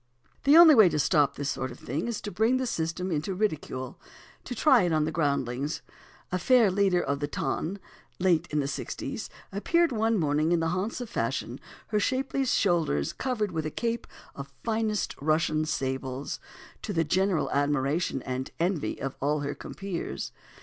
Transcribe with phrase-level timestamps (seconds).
[0.45, 3.35] The only way to stop this sort of thing is to bring the system into
[3.35, 3.99] ridicule,
[4.45, 5.83] to try it on the groundlings.
[6.31, 7.77] A fair leader of ton,
[8.17, 11.59] late in the sixties, appeared one morning in the haunts of fashion,
[11.89, 16.39] her shapely shoulders covered with a cape of finest Russian sables,
[16.81, 20.31] to the general admiration and envy of all her compeers.